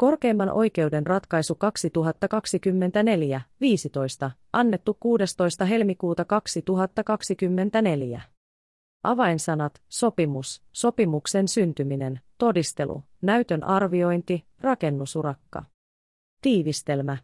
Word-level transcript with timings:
Korkeimman 0.00 0.50
oikeuden 0.50 1.06
ratkaisu 1.06 1.58
2024-15, 4.26 4.30
annettu 4.52 4.96
16. 5.00 5.64
helmikuuta 5.64 6.24
2024. 6.24 8.20
Avainsanat, 9.04 9.82
sopimus, 9.88 10.62
sopimuksen 10.72 11.48
syntyminen, 11.48 12.20
todistelu, 12.38 13.02
näytön 13.22 13.64
arviointi, 13.64 14.44
rakennusurakka. 14.60 15.64
Tiivistelmä. 16.42 17.16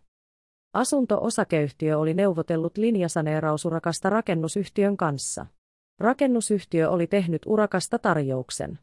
Asunto-osakeyhtiö 0.73 1.99
oli 1.99 2.15
neuvotellut 2.15 2.77
linjasaneerausurakasta 2.77 4.11
rakennusyhtiön 4.11 4.97
kanssa. 4.97 5.47
Rakennusyhtiö 6.01 6.91
oli 6.91 7.07
tehnyt 7.07 7.43
urakasta 7.47 7.99
tarjouksen. 7.99 8.79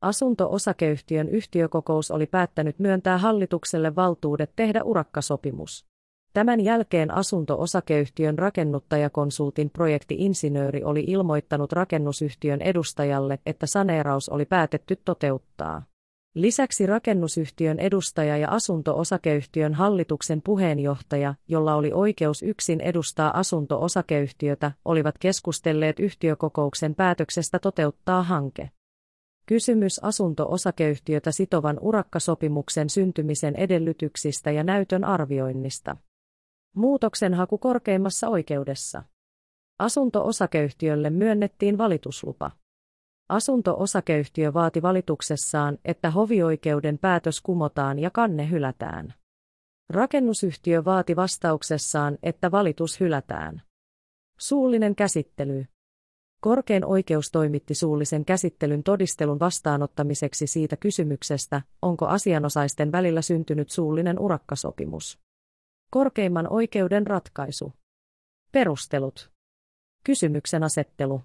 Asunto-osakeyhtiön 0.00 1.28
yhtiökokous 1.28 2.10
oli 2.10 2.26
päättänyt 2.26 2.78
myöntää 2.78 3.18
hallitukselle 3.18 3.96
valtuudet 3.96 4.50
tehdä 4.56 4.82
urakkasopimus. 4.82 5.86
Tämän 6.32 6.60
jälkeen 6.60 7.14
asunto-osakeyhtiön 7.14 8.38
rakennuttajakonsultin 8.38 9.70
projektiinsinööri 9.70 10.84
oli 10.84 11.04
ilmoittanut 11.06 11.72
rakennusyhtiön 11.72 12.60
edustajalle, 12.60 13.38
että 13.46 13.66
saneeraus 13.66 14.28
oli 14.28 14.44
päätetty 14.44 14.96
toteuttaa. 15.04 15.82
Lisäksi 16.34 16.86
rakennusyhtiön 16.86 17.78
edustaja 17.78 18.36
ja 18.36 18.50
asunto-osakeyhtiön 18.50 19.74
hallituksen 19.74 20.42
puheenjohtaja, 20.42 21.34
jolla 21.48 21.74
oli 21.74 21.92
oikeus 21.92 22.42
yksin 22.42 22.80
edustaa 22.80 23.38
asunto-osakeyhtiötä, 23.38 24.72
olivat 24.84 25.18
keskustelleet 25.18 26.00
yhtiökokouksen 26.00 26.94
päätöksestä 26.94 27.58
toteuttaa 27.58 28.22
hanke. 28.22 28.70
Kysymys 29.48 30.04
asunto-osakeyhtiötä 30.04 31.32
sitovan 31.32 31.78
urakkasopimuksen 31.80 32.90
syntymisen 32.90 33.56
edellytyksistä 33.56 34.50
ja 34.50 34.64
näytön 34.64 35.04
arvioinnista. 35.04 35.96
Muutoksen 36.76 37.34
haku 37.34 37.58
korkeimmassa 37.58 38.28
oikeudessa. 38.28 39.02
Asunto-osakeyhtiölle 39.78 41.10
myönnettiin 41.10 41.78
valituslupa. 41.78 42.50
Asunto-osakeyhtiö 43.28 44.54
vaati 44.54 44.82
valituksessaan, 44.82 45.78
että 45.84 46.10
hovioikeuden 46.10 46.98
päätös 46.98 47.40
kumotaan 47.40 47.98
ja 47.98 48.10
kanne 48.10 48.50
hylätään. 48.50 49.14
Rakennusyhtiö 49.90 50.84
vaati 50.84 51.16
vastauksessaan, 51.16 52.18
että 52.22 52.50
valitus 52.50 53.00
hylätään. 53.00 53.62
Suullinen 54.38 54.94
käsittely. 54.94 55.64
Korkein 56.40 56.84
oikeus 56.84 57.30
toimitti 57.30 57.74
suullisen 57.74 58.24
käsittelyn 58.24 58.82
todistelun 58.82 59.40
vastaanottamiseksi 59.40 60.46
siitä 60.46 60.76
kysymyksestä, 60.76 61.62
onko 61.82 62.06
asianosaisten 62.06 62.92
välillä 62.92 63.22
syntynyt 63.22 63.70
suullinen 63.70 64.18
urakkasopimus. 64.18 65.18
Korkeimman 65.90 66.52
oikeuden 66.52 67.06
ratkaisu. 67.06 67.72
Perustelut. 68.52 69.30
Kysymyksen 70.04 70.62
asettelu. 70.62 71.20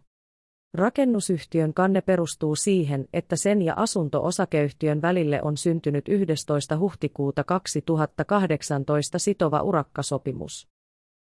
Rakennusyhtiön 0.74 1.74
kanne 1.74 2.02
perustuu 2.02 2.56
siihen, 2.56 3.08
että 3.14 3.36
sen 3.36 3.62
ja 3.62 3.74
asunto-osakeyhtiön 3.78 5.02
välille 5.02 5.42
on 5.42 5.58
syntynyt 5.58 6.08
11. 6.08 6.78
huhtikuuta 6.78 7.44
2018 7.44 9.20
sitova 9.20 9.62
urakkasopimus. 9.62 10.73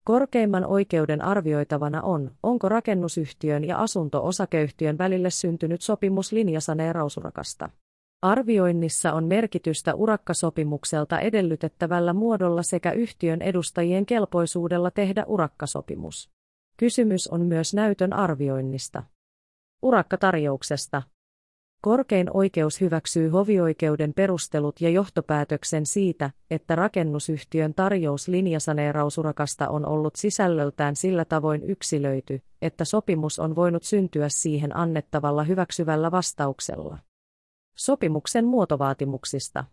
Korkeimman 0.05 0.67
oikeuden 0.67 1.23
arvioitavana 1.23 2.03
on, 2.03 2.31
onko 2.43 2.69
rakennusyhtiön 2.69 3.65
ja 3.65 3.79
asunto-osakeyhtiön 3.79 4.99
välille 4.99 5.31
syntynyt 5.31 5.83
sopimus 5.83 6.33
linjasaneerausurakasta. 6.33 7.71
Arvioinnissa 8.23 9.13
on 9.13 9.25
merkitystä 9.25 9.95
urakkasopimukselta 9.95 11.21
edellytettävällä 11.21 12.13
muodolla 12.13 12.63
sekä 12.63 12.93
yhtiön 12.93 13.43
edustajien 13.43 14.07
kelpoisuudella 14.07 14.91
tehdä 14.91 15.25
urakkasopimus. 15.27 16.31
Kysymys 16.77 17.29
on 17.29 17.41
myös 17.41 17.75
näytön 17.75 18.13
arvioinnista. 18.13 19.03
Urakkatarjouksesta. 19.83 21.03
Korkein 21.83 22.37
oikeus 22.37 22.81
hyväksyy 22.81 23.29
hovioikeuden 23.29 24.15
perustelut 24.15 24.81
ja 24.81 24.91
johtopäätöksen 24.91 25.87
siitä, 25.87 26.31
että 26.51 26.77
rakennusyhtiön 26.77 27.75
tarjous 27.75 28.29
linjasaneerausurakasta 28.29 29.69
on 29.69 29.87
ollut 29.87 30.17
sisällöltään 30.17 30.97
sillä 30.97 31.25
tavoin 31.25 31.63
yksilöity, 31.63 32.43
että 32.63 32.85
sopimus 32.85 33.39
on 33.39 33.57
voinut 33.57 33.83
syntyä 33.83 34.29
siihen 34.29 34.77
annettavalla 34.77 35.45
hyväksyvällä 35.45 36.11
vastauksella. 36.11 36.99
Sopimuksen 37.77 38.45
muotovaatimuksista. 38.45 39.65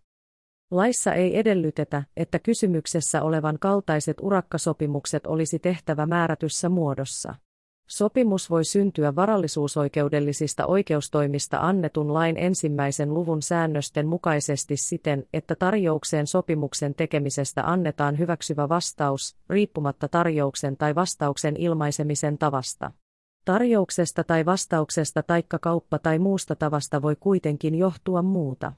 Laissa 0.70 1.14
ei 1.14 1.38
edellytetä, 1.38 2.02
että 2.16 2.38
kysymyksessä 2.38 3.22
olevan 3.22 3.58
kaltaiset 3.58 4.16
urakkasopimukset 4.22 5.26
olisi 5.26 5.58
tehtävä 5.58 6.06
määrätyssä 6.06 6.68
muodossa. 6.68 7.34
Sopimus 7.88 8.50
voi 8.50 8.64
syntyä 8.64 9.14
varallisuusoikeudellisista 9.16 10.66
oikeustoimista 10.66 11.58
annetun 11.60 12.14
lain 12.14 12.36
ensimmäisen 12.36 13.14
luvun 13.14 13.42
säännösten 13.42 14.06
mukaisesti 14.06 14.76
siten, 14.76 15.24
että 15.32 15.54
tarjoukseen 15.56 16.26
sopimuksen 16.26 16.94
tekemisestä 16.94 17.62
annetaan 17.70 18.18
hyväksyvä 18.18 18.68
vastaus, 18.68 19.36
riippumatta 19.48 20.08
tarjouksen 20.08 20.76
tai 20.76 20.94
vastauksen 20.94 21.56
ilmaisemisen 21.56 22.38
tavasta. 22.38 22.90
Tarjouksesta 23.44 24.24
tai 24.24 24.46
vastauksesta 24.46 25.22
taikka 25.22 25.58
kauppa 25.58 25.98
tai 25.98 26.18
muusta 26.18 26.56
tavasta 26.56 27.02
voi 27.02 27.16
kuitenkin 27.20 27.74
johtua 27.74 28.22
muuta. 28.22 28.72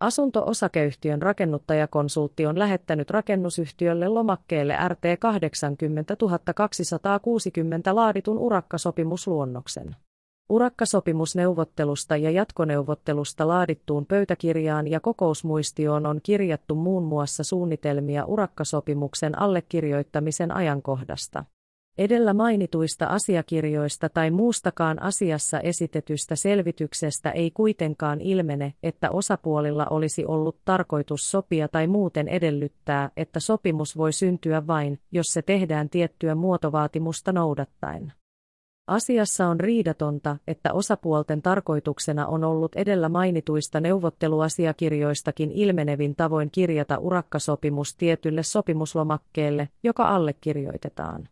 Asunto-osakeyhtiön 0.00 1.22
rakennuttajakonsultti 1.22 2.46
on 2.46 2.58
lähettänyt 2.58 3.10
rakennusyhtiölle 3.10 4.08
lomakkeelle 4.08 4.76
RT 4.88 5.02
80260 5.18 7.94
laaditun 7.94 8.38
urakkasopimusluonnoksen. 8.38 9.96
Urakkasopimusneuvottelusta 10.48 12.16
ja 12.16 12.30
jatkoneuvottelusta 12.30 13.48
laadittuun 13.48 14.06
pöytäkirjaan 14.06 14.88
ja 14.88 15.00
kokousmuistioon 15.00 16.06
on 16.06 16.20
kirjattu 16.22 16.74
muun 16.74 17.04
muassa 17.04 17.44
suunnitelmia 17.44 18.24
urakkasopimuksen 18.24 19.38
allekirjoittamisen 19.38 20.56
ajankohdasta. 20.56 21.44
Edellä 21.98 22.34
mainituista 22.34 23.06
asiakirjoista 23.06 24.08
tai 24.08 24.30
muustakaan 24.30 25.02
asiassa 25.02 25.60
esitetystä 25.60 26.36
selvityksestä 26.36 27.30
ei 27.30 27.50
kuitenkaan 27.50 28.20
ilmene, 28.20 28.74
että 28.82 29.10
osapuolilla 29.10 29.86
olisi 29.90 30.26
ollut 30.26 30.58
tarkoitus 30.64 31.30
sopia 31.30 31.68
tai 31.68 31.86
muuten 31.86 32.28
edellyttää, 32.28 33.10
että 33.16 33.40
sopimus 33.40 33.96
voi 33.96 34.12
syntyä 34.12 34.66
vain, 34.66 35.00
jos 35.12 35.26
se 35.26 35.42
tehdään 35.42 35.88
tiettyä 35.88 36.34
muotovaatimusta 36.34 37.32
noudattaen. 37.32 38.12
Asiassa 38.86 39.46
on 39.46 39.60
riidatonta, 39.60 40.36
että 40.46 40.72
osapuolten 40.72 41.42
tarkoituksena 41.42 42.26
on 42.26 42.44
ollut 42.44 42.76
edellä 42.76 43.08
mainituista 43.08 43.80
neuvotteluasiakirjoistakin 43.80 45.50
ilmenevin 45.50 46.16
tavoin 46.16 46.50
kirjata 46.50 46.98
urakkasopimus 46.98 47.96
tietylle 47.96 48.42
sopimuslomakkeelle, 48.42 49.68
joka 49.82 50.08
allekirjoitetaan. 50.08 51.28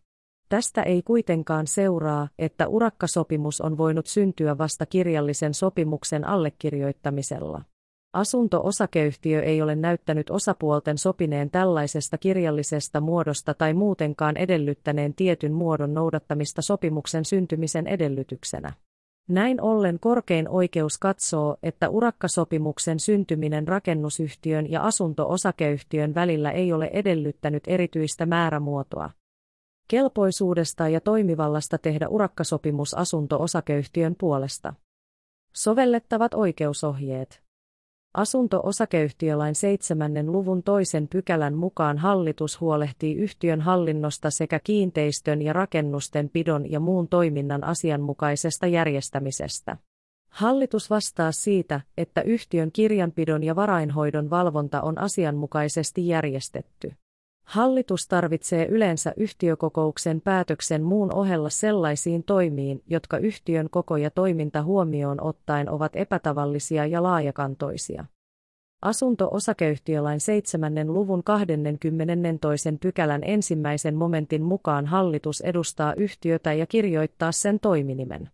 Tästä 0.49 0.83
ei 0.83 1.01
kuitenkaan 1.01 1.67
seuraa, 1.67 2.27
että 2.39 2.67
urakkasopimus 2.67 3.61
on 3.61 3.77
voinut 3.77 4.07
syntyä 4.07 4.57
vasta 4.57 4.85
kirjallisen 4.85 5.53
sopimuksen 5.53 6.27
allekirjoittamisella. 6.27 7.61
Asunto-osakeyhtiö 8.13 9.41
ei 9.41 9.61
ole 9.61 9.75
näyttänyt 9.75 10.29
osapuolten 10.29 10.97
sopineen 10.97 11.49
tällaisesta 11.49 12.17
kirjallisesta 12.17 13.01
muodosta 13.01 13.53
tai 13.53 13.73
muutenkaan 13.73 14.37
edellyttäneen 14.37 15.13
tietyn 15.13 15.53
muodon 15.53 15.93
noudattamista 15.93 16.61
sopimuksen 16.61 17.25
syntymisen 17.25 17.87
edellytyksenä. 17.87 18.73
Näin 19.27 19.61
ollen 19.61 19.99
korkein 19.99 20.49
oikeus 20.49 20.97
katsoo, 20.97 21.57
että 21.63 21.89
urakkasopimuksen 21.89 22.99
syntyminen 22.99 23.67
rakennusyhtiön 23.67 24.71
ja 24.71 24.81
asunto-osakeyhtiön 24.81 26.15
välillä 26.15 26.51
ei 26.51 26.73
ole 26.73 26.89
edellyttänyt 26.93 27.63
erityistä 27.67 28.25
määrämuotoa. 28.25 29.09
Kelpoisuudesta 29.89 30.87
ja 30.87 31.01
toimivallasta 31.01 31.77
tehdä 31.77 32.07
urakkasopimus 32.07 32.93
asunto-osakeyhtiön 32.93 34.15
puolesta. 34.19 34.73
Sovellettavat 35.53 36.33
oikeusohjeet. 36.33 37.41
Asunto-osakeyhtiölain 38.13 39.55
7. 39.55 40.31
luvun 40.31 40.63
toisen 40.63 41.07
pykälän 41.07 41.53
mukaan 41.53 41.97
hallitus 41.97 42.61
huolehtii 42.61 43.15
yhtiön 43.15 43.61
hallinnosta 43.61 44.29
sekä 44.29 44.59
kiinteistön 44.63 45.41
ja 45.41 45.53
rakennusten 45.53 46.29
pidon 46.29 46.71
ja 46.71 46.79
muun 46.79 47.07
toiminnan 47.07 47.63
asianmukaisesta 47.63 48.67
järjestämisestä. 48.67 49.77
Hallitus 50.29 50.89
vastaa 50.89 51.31
siitä, 51.31 51.81
että 51.97 52.21
yhtiön 52.21 52.71
kirjanpidon 52.71 53.43
ja 53.43 53.55
varainhoidon 53.55 54.29
valvonta 54.29 54.81
on 54.81 54.97
asianmukaisesti 54.97 56.07
järjestetty. 56.07 56.91
Hallitus 57.49 58.07
tarvitsee 58.07 58.67
yleensä 58.67 59.13
yhtiökokouksen 59.17 60.21
päätöksen 60.21 60.83
muun 60.83 61.13
ohella 61.13 61.49
sellaisiin 61.49 62.23
toimiin, 62.23 62.83
jotka 62.87 63.17
yhtiön 63.17 63.69
koko 63.69 63.97
ja 63.97 64.11
toiminta 64.11 64.63
huomioon 64.63 65.23
ottaen 65.23 65.69
ovat 65.69 65.95
epätavallisia 65.95 66.85
ja 66.85 67.03
laajakantoisia. 67.03 68.05
Asunto-osakeyhtiölain 68.81 70.19
7. 70.19 70.73
luvun 70.93 71.23
22. 71.23 72.77
pykälän 72.81 73.21
ensimmäisen 73.23 73.95
momentin 73.95 74.43
mukaan 74.43 74.85
hallitus 74.85 75.41
edustaa 75.41 75.93
yhtiötä 75.97 76.53
ja 76.53 76.65
kirjoittaa 76.65 77.31
sen 77.31 77.59
toiminimen. 77.59 78.29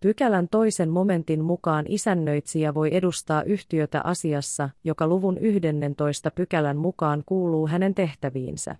Pykälän 0.00 0.48
toisen 0.48 0.90
momentin 0.90 1.44
mukaan 1.44 1.84
isännöitsijä 1.88 2.74
voi 2.74 2.94
edustaa 2.94 3.42
yhtiötä 3.42 4.00
asiassa, 4.04 4.70
joka 4.84 5.06
luvun 5.06 5.38
11 5.38 6.30
pykälän 6.30 6.76
mukaan 6.76 7.22
kuuluu 7.26 7.66
hänen 7.66 7.94
tehtäviinsä. 7.94 8.76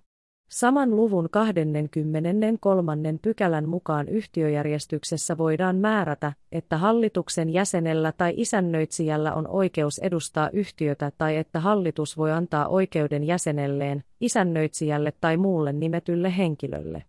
Saman 0.49 0.95
luvun 0.95 1.29
23. 1.31 2.97
pykälän 3.21 3.69
mukaan 3.69 4.07
yhtiöjärjestyksessä 4.07 5.37
voidaan 5.37 5.75
määrätä, 5.75 6.33
että 6.51 6.77
hallituksen 6.77 7.49
jäsenellä 7.49 8.11
tai 8.11 8.33
isännöitsijällä 8.37 9.33
on 9.33 9.47
oikeus 9.47 9.99
edustaa 9.99 10.49
yhtiötä 10.53 11.11
tai 11.17 11.37
että 11.37 11.59
hallitus 11.59 12.17
voi 12.17 12.31
antaa 12.31 12.67
oikeuden 12.67 13.23
jäsenelleen, 13.23 14.03
isännöitsijälle 14.21 15.13
tai 15.21 15.37
muulle 15.37 15.73
nimetylle 15.73 16.37
henkilölle. 16.37 17.03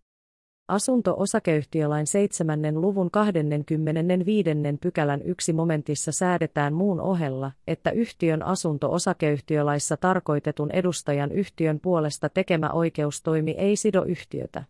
Asunto-osakeyhtiölain 0.70 2.06
7. 2.06 2.80
luvun 2.80 3.10
25. 3.10 4.50
pykälän 4.80 5.22
yksi 5.22 5.52
momentissa 5.52 6.12
säädetään 6.12 6.74
muun 6.74 7.00
ohella, 7.00 7.52
että 7.66 7.90
yhtiön 7.90 8.42
asunto-osakeyhtiölaissa 8.42 9.96
tarkoitetun 9.96 10.70
edustajan 10.70 11.32
yhtiön 11.32 11.80
puolesta 11.80 12.28
tekemä 12.28 12.70
oikeustoimi 12.70 13.50
ei 13.50 13.76
sido 13.76 14.02
yhtiötä. 14.02 14.64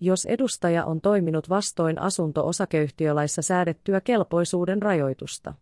Jos 0.00 0.26
edustaja 0.26 0.84
on 0.84 1.00
toiminut 1.00 1.48
vastoin 1.48 2.00
asunto-osakeyhtiölaissa 2.00 3.42
säädettyä 3.42 4.00
kelpoisuuden 4.00 4.82
rajoitusta. 4.82 5.54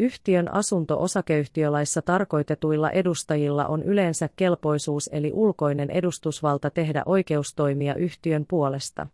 Yhtiön 0.00 0.54
asunto-osakeyhtiölaissa 0.54 2.02
tarkoitetuilla 2.02 2.90
edustajilla 2.90 3.66
on 3.66 3.82
yleensä 3.82 4.28
kelpoisuus 4.36 5.10
eli 5.12 5.32
ulkoinen 5.34 5.90
edustusvalta 5.90 6.70
tehdä 6.70 7.02
oikeustoimia 7.06 7.94
yhtiön 7.94 8.44
puolesta. 8.48 9.06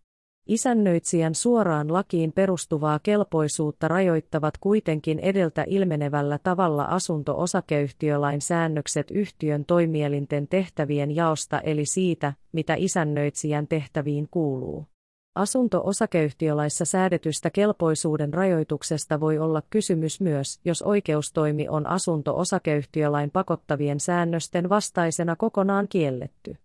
Isännöitsijän 0.47 1.35
suoraan 1.35 1.93
lakiin 1.93 2.33
perustuvaa 2.33 2.99
kelpoisuutta 3.03 3.89
rajoittavat 3.89 4.59
kuitenkin 4.59 5.19
edeltä 5.19 5.65
ilmenevällä 5.69 6.39
tavalla 6.43 6.85
asunto-osakeyhtiölain 6.85 8.41
säännökset 8.41 9.11
yhtiön 9.11 9.65
toimielinten 9.65 10.49
tehtävien 10.49 11.17
jaosta 11.17 11.61
eli 11.61 11.87
siitä, 11.87 12.33
mitä 12.53 12.75
isännöitsijän 12.79 13.67
tehtäviin 13.67 14.29
kuuluu. 14.31 14.87
Asunto-osakeyhtiölaissa 15.35 16.85
säädetystä 16.85 17.51
kelpoisuuden 17.51 18.35
rajoituksesta 18.35 19.21
voi 19.21 19.39
olla 19.39 19.63
kysymys 19.71 20.21
myös, 20.21 20.61
jos 20.65 20.83
oikeustoimi 20.83 21.69
on 21.69 21.87
asunto-osakeyhtiölain 21.87 23.31
pakottavien 23.31 24.01
säännösten 24.01 24.69
vastaisena 24.69 25.37
kokonaan 25.37 25.89
kielletty. 25.89 26.57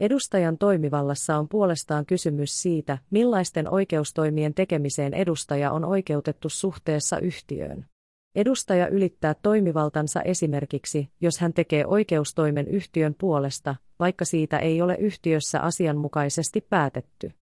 Edustajan 0.00 0.58
toimivallassa 0.58 1.36
on 1.36 1.48
puolestaan 1.48 2.06
kysymys 2.06 2.62
siitä, 2.62 2.98
millaisten 3.10 3.72
oikeustoimien 3.72 4.54
tekemiseen 4.54 5.14
edustaja 5.14 5.72
on 5.72 5.84
oikeutettu 5.84 6.48
suhteessa 6.48 7.18
yhtiöön. 7.18 7.86
Edustaja 8.34 8.88
ylittää 8.88 9.34
toimivaltansa 9.42 10.22
esimerkiksi, 10.22 11.08
jos 11.20 11.38
hän 11.38 11.52
tekee 11.52 11.86
oikeustoimen 11.86 12.68
yhtiön 12.68 13.14
puolesta, 13.20 13.76
vaikka 13.98 14.24
siitä 14.24 14.58
ei 14.58 14.82
ole 14.82 14.94
yhtiössä 14.94 15.60
asianmukaisesti 15.60 16.60
päätetty. 16.60 17.39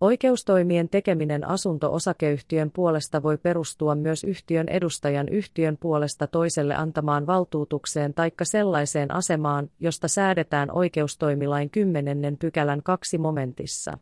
Oikeustoimien 0.00 0.88
tekeminen 0.88 1.48
asunto-osakeyhtiön 1.48 2.70
puolesta 2.70 3.22
voi 3.22 3.38
perustua 3.38 3.94
myös 3.94 4.24
yhtiön 4.24 4.68
edustajan 4.68 5.28
yhtiön 5.28 5.76
puolesta 5.80 6.26
toiselle 6.26 6.74
antamaan 6.74 7.26
valtuutukseen 7.26 8.14
taikka 8.14 8.44
sellaiseen 8.44 9.14
asemaan, 9.14 9.70
josta 9.80 10.08
säädetään 10.08 10.70
oikeustoimilain 10.70 11.70
10. 11.70 12.36
pykälän 12.38 12.82
kaksi 12.82 13.18
momentissa. 13.18 13.98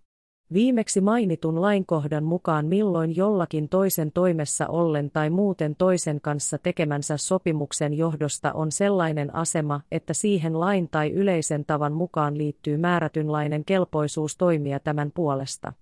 Viimeksi 0.52 1.00
mainitun 1.00 1.62
lainkohdan 1.62 2.24
mukaan 2.24 2.66
milloin 2.66 3.16
jollakin 3.16 3.68
toisen 3.68 4.12
toimessa 4.12 4.66
ollen 4.66 5.10
tai 5.10 5.30
muuten 5.30 5.76
toisen 5.76 6.20
kanssa 6.20 6.58
tekemänsä 6.58 7.16
sopimuksen 7.16 7.94
johdosta 7.94 8.52
on 8.52 8.72
sellainen 8.72 9.34
asema, 9.34 9.80
että 9.92 10.14
siihen 10.14 10.60
lain 10.60 10.88
tai 10.90 11.10
yleisen 11.10 11.64
tavan 11.64 11.92
mukaan 11.92 12.38
liittyy 12.38 12.76
määrätynlainen 12.76 13.64
kelpoisuus 13.64 14.36
toimia 14.36 14.80
tämän 14.80 15.10
puolesta 15.14 15.72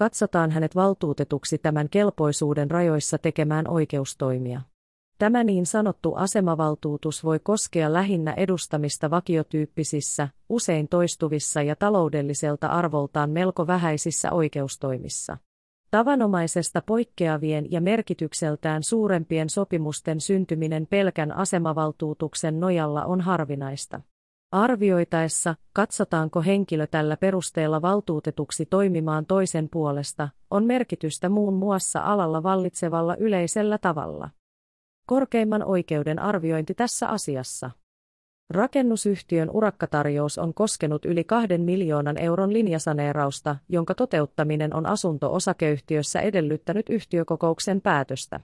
katsotaan 0.00 0.50
hänet 0.50 0.74
valtuutetuksi 0.76 1.58
tämän 1.58 1.88
kelpoisuuden 1.88 2.70
rajoissa 2.70 3.18
tekemään 3.18 3.68
oikeustoimia. 3.68 4.60
Tämä 5.18 5.44
niin 5.44 5.66
sanottu 5.66 6.14
asemavaltuutus 6.14 7.24
voi 7.24 7.38
koskea 7.38 7.92
lähinnä 7.92 8.32
edustamista 8.32 9.10
vakiotyyppisissä, 9.10 10.28
usein 10.48 10.88
toistuvissa 10.88 11.62
ja 11.62 11.76
taloudelliselta 11.76 12.66
arvoltaan 12.66 13.30
melko 13.30 13.66
vähäisissä 13.66 14.32
oikeustoimissa. 14.32 15.36
Tavanomaisesta 15.90 16.82
poikkeavien 16.86 17.72
ja 17.72 17.80
merkitykseltään 17.80 18.82
suurempien 18.82 19.50
sopimusten 19.50 20.20
syntyminen 20.20 20.86
pelkän 20.90 21.32
asemavaltuutuksen 21.36 22.60
nojalla 22.60 23.04
on 23.04 23.20
harvinaista. 23.20 24.00
Arvioitaessa, 24.52 25.54
katsotaanko 25.72 26.42
henkilö 26.42 26.86
tällä 26.86 27.16
perusteella 27.16 27.82
valtuutetuksi 27.82 28.66
toimimaan 28.66 29.26
toisen 29.26 29.68
puolesta, 29.68 30.28
on 30.50 30.64
merkitystä 30.64 31.28
muun 31.28 31.54
muassa 31.54 32.00
alalla 32.00 32.42
vallitsevalla 32.42 33.16
yleisellä 33.16 33.78
tavalla. 33.78 34.30
Korkeimman 35.06 35.64
oikeuden 35.64 36.18
arviointi 36.18 36.74
tässä 36.74 37.08
asiassa. 37.08 37.70
Rakennusyhtiön 38.50 39.50
urakkatarjous 39.50 40.38
on 40.38 40.54
koskenut 40.54 41.04
yli 41.04 41.24
kahden 41.24 41.60
miljoonan 41.60 42.18
euron 42.18 42.52
linjasaneerausta, 42.52 43.56
jonka 43.68 43.94
toteuttaminen 43.94 44.74
on 44.74 44.86
asunto-osakeyhtiössä 44.86 46.20
edellyttänyt 46.20 46.88
yhtiökokouksen 46.88 47.80
päätöstä. 47.80 48.40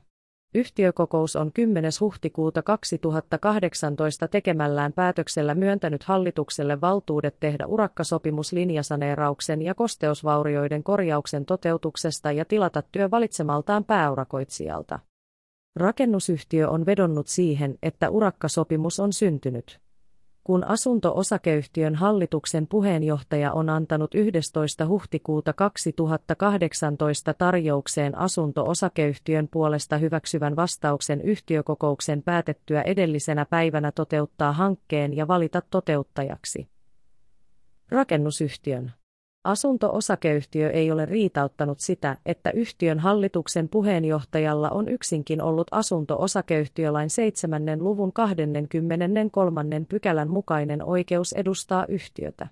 Yhtiökokous 0.57 1.37
on 1.37 1.53
10. 1.53 1.91
huhtikuuta 2.01 2.63
2018 2.63 4.29
tekemällään 4.29 4.93
päätöksellä 4.93 5.55
myöntänyt 5.55 6.03
hallitukselle 6.03 6.81
valtuudet 6.81 7.37
tehdä 7.41 7.67
urakkasopimus 7.67 8.53
linjasaneerauksen 8.53 9.63
ja 9.63 9.75
kosteusvaurioiden 9.75 10.83
korjauksen 10.83 11.45
toteutuksesta 11.45 12.33
ja 12.33 12.45
tilata 12.45 12.83
työ 12.93 13.11
valitsemaltaan 13.11 13.85
pääurakoitsijalta. 13.85 14.99
Rakennusyhtiö 15.77 16.69
on 16.69 16.87
vedonnut 16.87 17.27
siihen, 17.27 17.79
että 17.83 18.11
urakkasopimus 18.11 19.01
on 19.01 19.13
syntynyt 19.13 19.81
kun 20.47 20.65
asunto-osakeyhtiön 20.65 21.95
hallituksen 21.95 22.67
puheenjohtaja 22.67 23.53
on 23.53 23.69
antanut 23.69 24.15
11. 24.15 24.87
huhtikuuta 24.87 25.53
2018 25.53 27.35
tarjoukseen 27.35 28.19
asunto-osakeyhtiön 28.19 29.49
puolesta 29.49 29.99
hyväksyvän 29.99 30.57
vastauksen 30.57 31.21
yhtiökokouksen 31.21 32.23
päätettyä 32.23 32.83
edellisenä 32.83 33.47
päivänä 33.51 33.93
toteuttaa 33.93 34.53
hankkeen 34.53 35.17
ja 35.17 35.29
valita 35.29 35.63
toteuttajaksi. 35.71 36.69
Rakennusyhtiön 37.91 38.93
Asunto-osakeyhtiö 39.47 40.71
ei 40.71 40.91
ole 40.93 41.05
riitauttanut 41.05 41.81
sitä, 41.81 42.17
että 42.27 42.51
yhtiön 42.51 42.99
hallituksen 42.99 43.69
puheenjohtajalla 43.69 44.71
on 44.71 44.89
yksinkin 44.89 45.43
ollut 45.43 45.67
asunto-osakeyhtiölain 45.71 47.11
7. 47.11 47.63
luvun 47.79 48.13
23. 48.13 49.65
pykälän 49.89 50.31
mukainen 50.31 50.85
oikeus 50.85 51.33
edustaa 51.33 51.87
yhtiötä. 51.89 52.49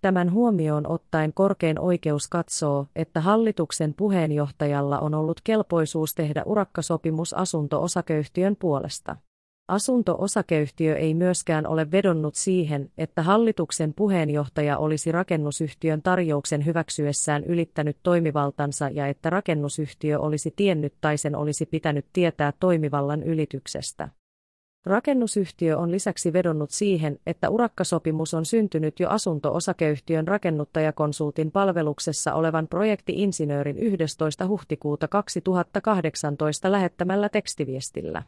Tämän 0.00 0.32
huomioon 0.32 0.90
ottaen 0.90 1.32
korkein 1.34 1.78
oikeus 1.78 2.28
katsoo, 2.28 2.86
että 2.96 3.20
hallituksen 3.20 3.94
puheenjohtajalla 3.94 4.98
on 4.98 5.14
ollut 5.14 5.40
kelpoisuus 5.44 6.14
tehdä 6.14 6.42
urakkasopimus 6.46 7.34
asunto-osakeyhtiön 7.34 8.56
puolesta. 8.56 9.16
Asunto-osakeyhtiö 9.68 10.96
ei 10.96 11.14
myöskään 11.14 11.66
ole 11.66 11.90
vedonnut 11.90 12.34
siihen, 12.34 12.90
että 12.98 13.22
hallituksen 13.22 13.94
puheenjohtaja 13.94 14.78
olisi 14.78 15.12
rakennusyhtiön 15.12 16.02
tarjouksen 16.02 16.66
hyväksyessään 16.66 17.44
ylittänyt 17.44 17.96
toimivaltansa 18.02 18.88
ja 18.88 19.06
että 19.06 19.30
rakennusyhtiö 19.30 20.20
olisi 20.20 20.52
tiennyt 20.56 20.94
tai 21.00 21.18
sen 21.18 21.36
olisi 21.36 21.66
pitänyt 21.66 22.06
tietää 22.12 22.52
toimivallan 22.60 23.22
ylityksestä. 23.22 24.08
Rakennusyhtiö 24.86 25.78
on 25.78 25.90
lisäksi 25.90 26.32
vedonnut 26.32 26.70
siihen, 26.70 27.18
että 27.26 27.50
urakkasopimus 27.50 28.34
on 28.34 28.44
syntynyt 28.44 29.00
jo 29.00 29.08
asunto-osakeyhtiön 29.08 30.28
rakennuttajakonsultin 30.28 31.50
palveluksessa 31.50 32.34
olevan 32.34 32.68
projektiinsinöörin 32.68 33.78
11. 33.78 34.46
huhtikuuta 34.46 35.08
2018 35.08 36.72
lähettämällä 36.72 37.28
tekstiviestillä 37.28 38.22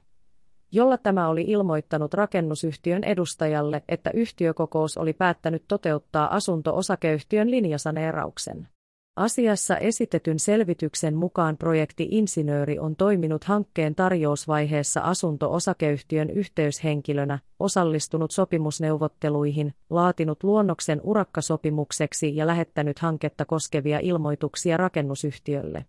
jolla 0.76 0.98
tämä 0.98 1.28
oli 1.28 1.42
ilmoittanut 1.42 2.14
rakennusyhtiön 2.14 3.04
edustajalle, 3.04 3.82
että 3.88 4.10
yhtiökokous 4.14 4.96
oli 4.98 5.12
päättänyt 5.12 5.64
toteuttaa 5.68 6.34
asunto-osakeyhtiön 6.34 7.50
linjasaneerauksen. 7.50 8.68
Asiassa 9.16 9.76
esitetyn 9.76 10.38
selvityksen 10.38 11.14
mukaan 11.16 11.56
projektiinsinööri 11.56 12.78
on 12.78 12.96
toiminut 12.96 13.44
hankkeen 13.44 13.94
tarjousvaiheessa 13.94 15.00
asunto-osakeyhtiön 15.00 16.30
yhteyshenkilönä, 16.30 17.38
osallistunut 17.58 18.30
sopimusneuvotteluihin, 18.30 19.74
laatinut 19.90 20.42
luonnoksen 20.42 21.00
urakkasopimukseksi 21.04 22.36
ja 22.36 22.46
lähettänyt 22.46 22.98
hanketta 22.98 23.44
koskevia 23.44 23.98
ilmoituksia 24.02 24.76
rakennusyhtiölle. 24.76 25.84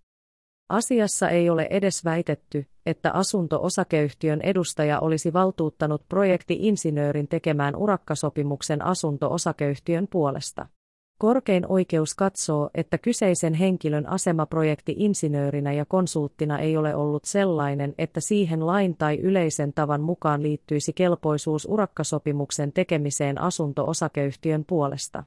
Asiassa 0.70 1.30
ei 1.30 1.50
ole 1.50 1.68
edes 1.70 2.06
väitetty, 2.06 2.66
että 2.86 3.12
asunto-osakeyhtiön 3.12 4.42
edustaja 4.42 5.00
olisi 5.00 5.34
valtuuttanut 5.34 6.04
projekti-insinöörin 6.10 7.28
tekemään 7.28 7.76
urakkasopimuksen 7.76 8.86
asunto-osakeyhtiön 8.86 10.08
puolesta. 10.08 10.66
Korkein 11.20 11.66
oikeus 11.72 12.16
katsoo, 12.16 12.70
että 12.76 12.98
kyseisen 12.98 13.54
henkilön 13.54 14.10
asema 14.10 14.46
projekti-insinöörinä 14.46 15.74
ja 15.74 15.86
konsulttina 15.86 16.60
ei 16.60 16.78
ole 16.78 16.96
ollut 16.96 17.26
sellainen, 17.26 17.96
että 17.98 18.20
siihen 18.20 18.68
lain 18.68 18.98
tai 18.98 19.18
yleisen 19.18 19.74
tavan 19.74 20.02
mukaan 20.02 20.44
liittyisi 20.44 20.94
kelpoisuus 20.94 21.68
urakkasopimuksen 21.70 22.72
tekemiseen 22.74 23.42
asunto-osakeyhtiön 23.42 24.66
puolesta. 24.66 25.24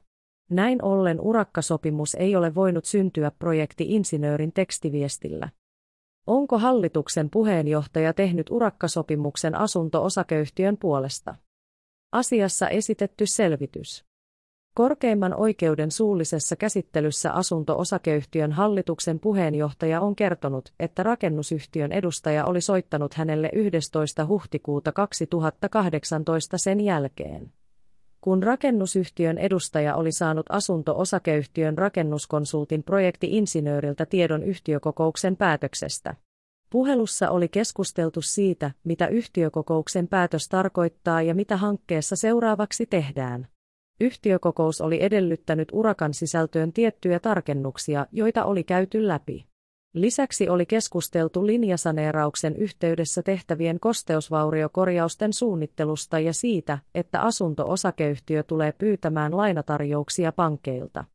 Näin 0.51 0.83
ollen 0.83 1.21
urakkasopimus 1.21 2.15
ei 2.15 2.35
ole 2.35 2.55
voinut 2.55 2.85
syntyä 2.85 3.31
projekti-insinöörin 3.39 4.51
tekstiviestillä. 4.53 5.49
Onko 6.27 6.57
hallituksen 6.57 7.29
puheenjohtaja 7.29 8.13
tehnyt 8.13 8.49
urakkasopimuksen 8.49 9.55
asunto-osakeyhtiön 9.55 10.77
puolesta? 10.77 11.35
Asiassa 12.11 12.69
esitetty 12.69 13.25
selvitys. 13.25 14.05
Korkeimman 14.75 15.33
oikeuden 15.33 15.91
suullisessa 15.91 16.55
käsittelyssä 16.55 17.31
asunto-osakeyhtiön 17.31 18.51
hallituksen 18.51 19.19
puheenjohtaja 19.19 20.01
on 20.01 20.15
kertonut, 20.15 20.73
että 20.79 21.03
rakennusyhtiön 21.03 21.91
edustaja 21.91 22.45
oli 22.45 22.61
soittanut 22.61 23.13
hänelle 23.13 23.49
11. 23.53 24.25
huhtikuuta 24.25 24.91
2018 24.91 26.57
sen 26.57 26.81
jälkeen 26.81 27.51
kun 28.21 28.43
rakennusyhtiön 28.43 29.37
edustaja 29.37 29.95
oli 29.95 30.11
saanut 30.11 30.45
asunto-osakeyhtiön 30.49 31.77
rakennuskonsultin 31.77 32.83
projekti-insinööriltä 32.83 34.05
tiedon 34.05 34.43
yhtiökokouksen 34.43 35.37
päätöksestä. 35.37 36.15
Puhelussa 36.69 37.29
oli 37.29 37.47
keskusteltu 37.47 38.21
siitä, 38.21 38.71
mitä 38.83 39.07
yhtiökokouksen 39.07 40.07
päätös 40.07 40.47
tarkoittaa 40.47 41.21
ja 41.21 41.35
mitä 41.35 41.57
hankkeessa 41.57 42.15
seuraavaksi 42.15 42.85
tehdään. 42.85 43.47
Yhtiökokous 43.99 44.81
oli 44.81 45.03
edellyttänyt 45.03 45.67
urakan 45.71 46.13
sisältöön 46.13 46.73
tiettyjä 46.73 47.19
tarkennuksia, 47.19 48.05
joita 48.11 48.45
oli 48.45 48.63
käyty 48.63 49.07
läpi. 49.07 49.50
Lisäksi 49.93 50.49
oli 50.49 50.65
keskusteltu 50.65 51.47
linjasaneerauksen 51.47 52.55
yhteydessä 52.55 53.23
tehtävien 53.23 53.79
kosteusvauriokorjausten 53.79 55.33
suunnittelusta 55.33 56.19
ja 56.19 56.33
siitä, 56.33 56.79
että 56.95 57.21
asunto-osakeyhtiö 57.21 58.43
tulee 58.43 58.71
pyytämään 58.71 59.37
lainatarjouksia 59.37 60.31
pankkeilta. 60.31 61.05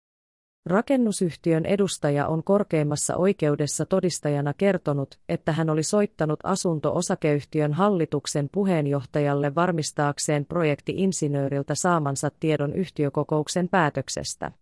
Rakennusyhtiön 0.66 1.66
edustaja 1.66 2.26
on 2.26 2.44
korkeimmassa 2.44 3.16
oikeudessa 3.16 3.86
todistajana 3.86 4.54
kertonut, 4.54 5.18
että 5.28 5.52
hän 5.52 5.70
oli 5.70 5.82
soittanut 5.82 6.40
asunto-osakeyhtiön 6.44 7.72
hallituksen 7.72 8.48
puheenjohtajalle 8.52 9.54
varmistaakseen 9.54 10.46
projekti-insinööriltä 10.46 11.74
saamansa 11.74 12.30
tiedon 12.40 12.72
yhtiökokouksen 12.72 13.68
päätöksestä. 13.68 14.52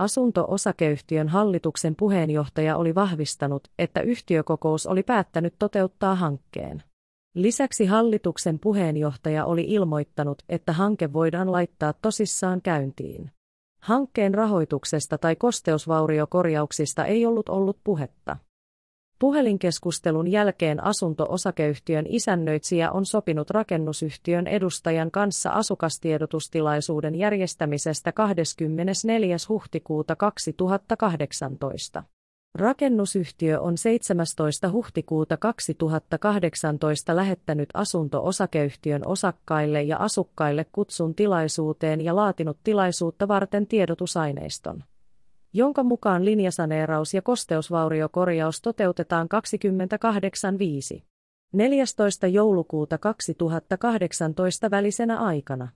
Asunto-osakeyhtiön 0.00 1.28
hallituksen 1.28 1.96
puheenjohtaja 1.96 2.76
oli 2.76 2.94
vahvistanut, 2.94 3.68
että 3.78 4.00
yhtiökokous 4.00 4.86
oli 4.86 5.02
päättänyt 5.02 5.54
toteuttaa 5.58 6.14
hankkeen. 6.14 6.82
Lisäksi 7.34 7.86
hallituksen 7.86 8.58
puheenjohtaja 8.58 9.44
oli 9.44 9.64
ilmoittanut, 9.68 10.42
että 10.48 10.72
hanke 10.72 11.12
voidaan 11.12 11.52
laittaa 11.52 11.92
tosissaan 11.92 12.62
käyntiin. 12.62 13.30
Hankkeen 13.82 14.34
rahoituksesta 14.34 15.18
tai 15.18 15.36
kosteusvauriokorjauksista 15.36 17.04
ei 17.04 17.26
ollut 17.26 17.48
ollut 17.48 17.78
puhetta. 17.84 18.36
Puhelinkeskustelun 19.20 20.30
jälkeen 20.32 20.84
asunto-osakeyhtiön 20.84 22.04
isännöitsijä 22.08 22.90
on 22.90 23.06
sopinut 23.06 23.50
rakennusyhtiön 23.50 24.46
edustajan 24.46 25.10
kanssa 25.10 25.50
asukastiedotustilaisuuden 25.50 27.14
järjestämisestä 27.14 28.12
24. 28.12 29.36
huhtikuuta 29.48 30.16
2018. 30.16 32.02
Rakennusyhtiö 32.54 33.60
on 33.60 33.78
17. 33.78 34.70
huhtikuuta 34.70 35.36
2018 35.36 37.16
lähettänyt 37.16 37.68
asunto-osakeyhtiön 37.74 39.06
osakkaille 39.06 39.82
ja 39.82 39.96
asukkaille 39.96 40.66
kutsun 40.72 41.14
tilaisuuteen 41.14 42.00
ja 42.00 42.16
laatinut 42.16 42.58
tilaisuutta 42.64 43.28
varten 43.28 43.66
tiedotusaineiston 43.66 44.84
jonka 45.52 45.82
mukaan 45.82 46.24
linjasaneeraus 46.24 47.14
ja 47.14 47.22
kosteusvauriokorjaus 47.22 48.60
toteutetaan 48.60 49.28
28.5. 50.94 51.02
14. 51.52 52.26
joulukuuta 52.26 52.98
2018 52.98 54.70
välisenä 54.70 55.18
aikana. 55.18 55.68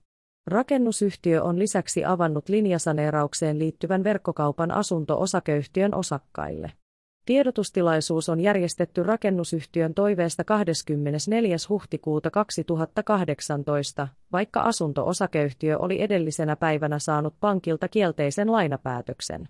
Rakennusyhtiö 0.47 1.43
on 1.43 1.59
lisäksi 1.59 2.05
avannut 2.05 2.49
linjasaneeraukseen 2.49 3.59
liittyvän 3.59 4.03
verkkokaupan 4.03 4.71
asunto-osakeyhtiön 4.71 5.95
osakkaille. 5.95 6.71
Tiedotustilaisuus 7.25 8.29
on 8.29 8.39
järjestetty 8.39 9.03
rakennusyhtiön 9.03 9.93
toiveesta 9.93 10.43
24. 10.43 11.55
huhtikuuta 11.69 12.31
2018, 12.31 14.07
vaikka 14.31 14.61
asunto-osakeyhtiö 14.61 15.77
oli 15.77 16.01
edellisenä 16.01 16.55
päivänä 16.55 16.99
saanut 16.99 17.33
pankilta 17.39 17.87
kielteisen 17.87 18.51
lainapäätöksen. 18.51 19.49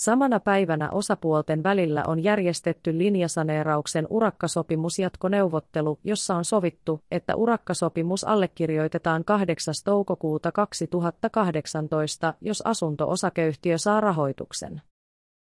Samana 0.00 0.40
päivänä 0.40 0.90
osapuolten 0.90 1.62
välillä 1.62 2.04
on 2.06 2.24
järjestetty 2.24 2.98
linjasaneerauksen 2.98 4.06
urakkasopimusjatkoneuvottelu, 4.10 5.98
jossa 6.04 6.36
on 6.36 6.44
sovittu, 6.44 7.00
että 7.10 7.36
urakkasopimus 7.36 8.24
allekirjoitetaan 8.24 9.24
8. 9.24 9.74
toukokuuta 9.84 10.52
2018, 10.52 12.34
jos 12.40 12.62
asunto-osakeyhtiö 12.62 13.78
saa 13.78 14.00
rahoituksen. 14.00 14.82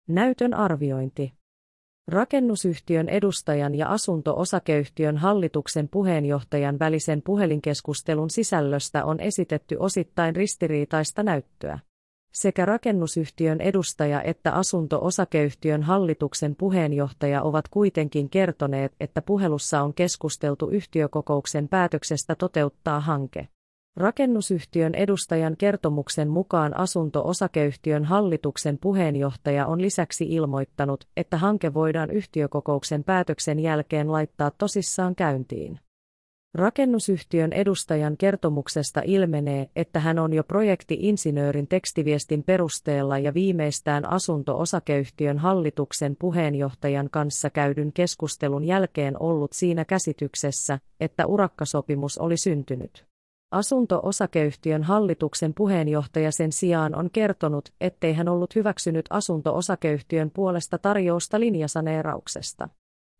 Näytön 0.08 0.54
arviointi. 0.54 1.32
Rakennusyhtiön 2.08 3.08
edustajan 3.08 3.74
ja 3.74 3.88
asunto-osakeyhtiön 3.88 5.16
hallituksen 5.16 5.88
puheenjohtajan 5.88 6.78
välisen 6.78 7.22
puhelinkeskustelun 7.22 8.30
sisällöstä 8.30 9.04
on 9.04 9.20
esitetty 9.20 9.76
osittain 9.78 10.36
ristiriitaista 10.36 11.22
näyttöä. 11.22 11.78
Sekä 12.32 12.64
rakennusyhtiön 12.64 13.60
edustaja 13.60 14.22
että 14.22 14.52
asunto-osakeyhtiön 14.52 15.82
hallituksen 15.82 16.56
puheenjohtaja 16.56 17.42
ovat 17.42 17.68
kuitenkin 17.68 18.30
kertoneet, 18.30 18.92
että 19.00 19.22
puhelussa 19.22 19.82
on 19.82 19.94
keskusteltu 19.94 20.68
yhtiökokouksen 20.68 21.68
päätöksestä 21.68 22.34
toteuttaa 22.34 23.00
hanke. 23.00 23.48
Rakennusyhtiön 23.96 24.94
edustajan 24.94 25.56
kertomuksen 25.56 26.28
mukaan 26.28 26.76
asunto-osakeyhtiön 26.76 28.04
hallituksen 28.04 28.78
puheenjohtaja 28.78 29.66
on 29.66 29.82
lisäksi 29.82 30.24
ilmoittanut, 30.24 31.04
että 31.16 31.36
hanke 31.36 31.74
voidaan 31.74 32.10
yhtiökokouksen 32.10 33.04
päätöksen 33.04 33.60
jälkeen 33.60 34.12
laittaa 34.12 34.50
tosissaan 34.50 35.14
käyntiin. 35.14 35.80
Rakennusyhtiön 36.54 37.52
edustajan 37.52 38.16
kertomuksesta 38.16 39.02
ilmenee, 39.04 39.70
että 39.76 40.00
hän 40.00 40.18
on 40.18 40.32
jo 40.32 40.44
projekti-insinöörin 40.44 41.68
tekstiviestin 41.68 42.42
perusteella 42.42 43.18
ja 43.18 43.34
viimeistään 43.34 44.10
asunto-osakeyhtiön 44.10 45.38
hallituksen 45.38 46.16
puheenjohtajan 46.18 47.10
kanssa 47.10 47.50
käydyn 47.50 47.92
keskustelun 47.92 48.64
jälkeen 48.64 49.22
ollut 49.22 49.52
siinä 49.52 49.84
käsityksessä, 49.84 50.78
että 51.00 51.26
urakkasopimus 51.26 52.18
oli 52.18 52.36
syntynyt. 52.36 53.04
Asunto-osakeyhtiön 53.50 54.82
hallituksen 54.82 55.54
puheenjohtaja 55.54 56.32
sen 56.32 56.52
sijaan 56.52 56.94
on 56.94 57.10
kertonut, 57.10 57.72
ettei 57.80 58.12
hän 58.12 58.28
ollut 58.28 58.54
hyväksynyt 58.54 59.06
asunto-osakeyhtiön 59.10 60.30
puolesta 60.30 60.78
tarjousta 60.78 61.40
linjasaneerauksesta. 61.40 62.68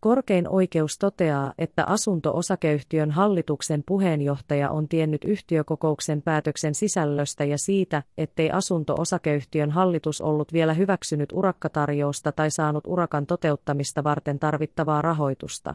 Korkein 0.01 0.49
oikeus 0.49 0.99
toteaa, 0.99 1.53
että 1.59 1.85
asunto-osakeyhtiön 1.85 3.11
hallituksen 3.11 3.83
puheenjohtaja 3.87 4.71
on 4.71 4.89
tiennyt 4.89 5.25
yhtiökokouksen 5.25 6.23
päätöksen 6.23 6.75
sisällöstä 6.75 7.45
ja 7.45 7.59
siitä, 7.59 8.03
ettei 8.19 8.51
asunto-osakeyhtiön 8.51 9.71
hallitus 9.71 10.21
ollut 10.21 10.53
vielä 10.53 10.75
hyväksynyt 10.75 11.33
urakkatarjousta 11.33 12.33
tai 12.33 12.51
saanut 12.51 12.87
urakan 12.87 13.27
toteuttamista 13.27 14.05
varten 14.05 14.39
tarvittavaa 14.39 15.03
rahoitusta. 15.03 15.75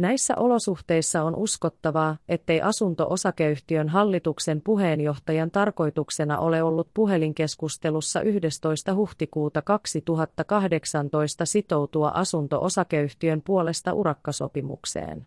Näissä 0.00 0.34
olosuhteissa 0.36 1.22
on 1.22 1.36
uskottavaa, 1.36 2.16
ettei 2.28 2.60
asunto-osakeyhtiön 2.60 3.88
hallituksen 3.88 4.60
puheenjohtajan 4.60 5.50
tarkoituksena 5.50 6.38
ole 6.38 6.62
ollut 6.62 6.88
puhelinkeskustelussa 6.94 8.22
11. 8.22 8.94
huhtikuuta 8.94 9.62
2018 9.62 11.46
sitoutua 11.46 12.08
asunto-osakeyhtiön 12.08 13.42
puolesta 13.42 13.92
urakkasopimukseen. 13.92 15.26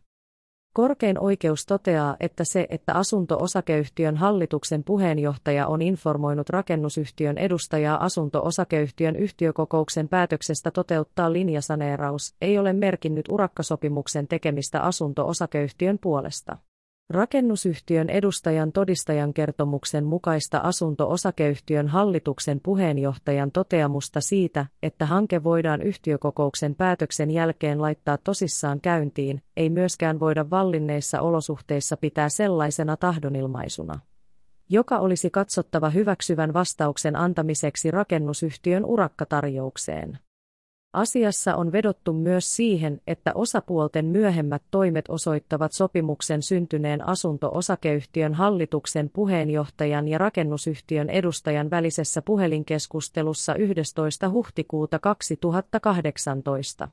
Korkein 0.73 1.19
oikeus 1.19 1.65
toteaa, 1.65 2.15
että 2.19 2.43
se, 2.43 2.67
että 2.69 2.93
asunto-osakeyhtiön 2.93 4.17
hallituksen 4.17 4.83
puheenjohtaja 4.83 5.67
on 5.67 5.81
informoinut 5.81 6.49
rakennusyhtiön 6.49 7.37
edustajaa 7.37 8.03
asunto-osakeyhtiön 8.03 9.15
yhtiökokouksen 9.15 10.09
päätöksestä 10.09 10.71
toteuttaa 10.71 11.33
linjasaneeraus, 11.33 12.35
ei 12.41 12.57
ole 12.57 12.73
merkinnyt 12.73 13.25
urakkasopimuksen 13.29 14.27
tekemistä 14.27 14.81
asunto-osakeyhtiön 14.81 15.99
puolesta. 15.99 16.57
Rakennusyhtiön 17.09 18.09
edustajan 18.09 18.71
todistajan 18.71 19.33
kertomuksen 19.33 20.05
mukaista 20.05 20.57
asunto-osakeyhtiön 20.57 21.87
hallituksen 21.87 22.59
puheenjohtajan 22.63 23.51
toteamusta 23.51 24.21
siitä, 24.21 24.65
että 24.83 25.05
hanke 25.05 25.43
voidaan 25.43 25.81
yhtiökokouksen 25.81 26.75
päätöksen 26.75 27.31
jälkeen 27.31 27.81
laittaa 27.81 28.17
tosissaan 28.17 28.81
käyntiin, 28.81 29.41
ei 29.57 29.69
myöskään 29.69 30.19
voida 30.19 30.49
vallinneissa 30.49 31.21
olosuhteissa 31.21 31.97
pitää 31.97 32.29
sellaisena 32.29 32.97
tahdonilmaisuna 32.97 33.99
joka 34.69 34.99
olisi 34.99 35.29
katsottava 35.29 35.89
hyväksyvän 35.89 36.53
vastauksen 36.53 37.15
antamiseksi 37.15 37.91
rakennusyhtiön 37.91 38.85
urakkatarjoukseen. 38.85 40.19
Asiassa 40.93 41.55
on 41.55 41.71
vedottu 41.71 42.13
myös 42.13 42.55
siihen, 42.55 43.01
että 43.07 43.31
osapuolten 43.35 44.05
myöhemmät 44.05 44.63
toimet 44.71 45.05
osoittavat 45.09 45.71
sopimuksen 45.71 46.41
syntyneen 46.41 47.07
asunto-osakeyhtiön 47.07 48.33
hallituksen 48.33 49.09
puheenjohtajan 49.09 50.07
ja 50.07 50.17
rakennusyhtiön 50.17 51.09
edustajan 51.09 51.69
välisessä 51.69 52.21
puhelinkeskustelussa 52.21 53.55
11. 53.55 54.29
huhtikuuta 54.29 54.99
2018. 54.99 56.89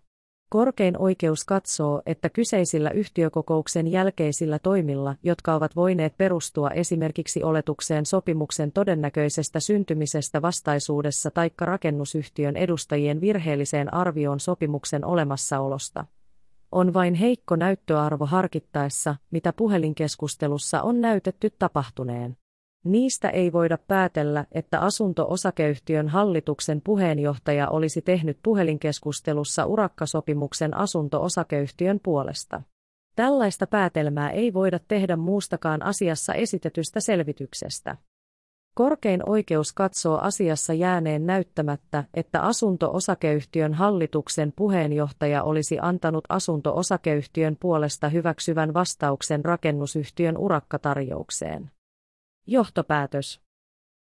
Korkein 0.50 0.98
oikeus 0.98 1.44
katsoo, 1.44 2.02
että 2.06 2.28
kyseisillä 2.28 2.90
yhtiökokouksen 2.90 3.86
jälkeisillä 3.86 4.58
toimilla, 4.58 5.16
jotka 5.22 5.54
ovat 5.54 5.76
voineet 5.76 6.18
perustua 6.18 6.70
esimerkiksi 6.70 7.42
oletukseen 7.42 8.06
sopimuksen 8.06 8.72
todennäköisestä 8.72 9.60
syntymisestä 9.60 10.42
vastaisuudessa 10.42 11.30
taikka 11.30 11.64
rakennusyhtiön 11.64 12.56
edustajien 12.56 13.20
virheelliseen 13.20 13.94
arvioon 13.94 14.40
sopimuksen 14.40 15.04
olemassaolosta, 15.04 16.04
on 16.72 16.94
vain 16.94 17.14
heikko 17.14 17.56
näyttöarvo 17.56 18.26
harkittaessa, 18.26 19.16
mitä 19.30 19.52
puhelinkeskustelussa 19.52 20.82
on 20.82 21.00
näytetty 21.00 21.50
tapahtuneen. 21.58 22.36
Niistä 22.84 23.28
ei 23.28 23.52
voida 23.52 23.78
päätellä, 23.78 24.44
että 24.52 24.80
asunto-osakeyhtiön 24.80 26.08
hallituksen 26.08 26.80
puheenjohtaja 26.80 27.68
olisi 27.68 28.02
tehnyt 28.02 28.38
puhelinkeskustelussa 28.42 29.66
urakkasopimuksen 29.66 30.76
asunto-osakeyhtiön 30.76 32.00
puolesta. 32.02 32.62
Tällaista 33.16 33.66
päätelmää 33.66 34.30
ei 34.30 34.52
voida 34.54 34.78
tehdä 34.88 35.16
muustakaan 35.16 35.82
asiassa 35.82 36.34
esitetystä 36.34 37.00
selvityksestä. 37.00 37.96
Korkein 38.74 39.28
oikeus 39.28 39.72
katsoo 39.72 40.18
asiassa 40.18 40.74
jääneen 40.74 41.26
näyttämättä, 41.26 42.04
että 42.14 42.40
asunto-osakeyhtiön 42.40 43.74
hallituksen 43.74 44.52
puheenjohtaja 44.56 45.42
olisi 45.42 45.78
antanut 45.82 46.24
asunto-osakeyhtiön 46.28 47.56
puolesta 47.60 48.08
hyväksyvän 48.08 48.74
vastauksen 48.74 49.44
rakennusyhtiön 49.44 50.38
urakkatarjoukseen. 50.38 51.70
Johtopäätös. 52.46 53.40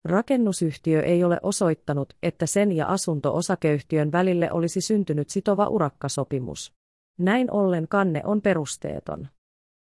Rakennusyhtiö 0.04 1.02
ei 1.02 1.24
ole 1.24 1.40
osoittanut, 1.42 2.12
että 2.22 2.46
sen 2.46 2.72
ja 2.72 2.86
asunto-osakeyhtiön 2.86 4.12
välille 4.12 4.52
olisi 4.52 4.80
syntynyt 4.80 5.30
sitova 5.30 5.66
urakkasopimus. 5.66 6.72
Näin 7.18 7.50
ollen 7.50 7.88
kanne 7.88 8.22
on 8.24 8.42
perusteeton. 8.42 9.28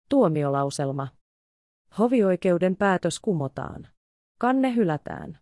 Tuomiolauselma. 0.10 1.08
Hovioikeuden 2.00 2.76
päätös 2.76 3.20
kumotaan. 3.20 3.88
Kanne 4.40 4.76
hylätään. 4.76 5.40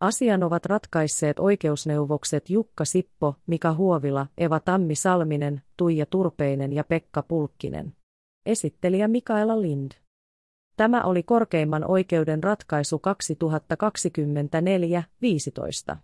Asian 0.00 0.42
ovat 0.42 0.66
ratkaisseet 0.66 1.38
oikeusneuvokset 1.38 2.50
Jukka 2.50 2.84
Sippo, 2.84 3.34
Mika 3.46 3.74
Huovila, 3.74 4.26
Eva 4.38 4.60
Tammi 4.60 4.94
Salminen, 4.94 5.62
Tuija 5.76 6.06
Turpeinen 6.06 6.72
ja 6.72 6.84
Pekka 6.84 7.22
Pulkkinen. 7.22 7.96
Esittelijä 8.46 9.08
Mikaela 9.08 9.62
Lind. 9.62 9.92
Tämä 10.76 11.02
oli 11.02 11.22
korkeimman 11.22 11.84
oikeuden 11.90 12.44
ratkaisu 12.44 13.02
2024-15. 15.92 15.96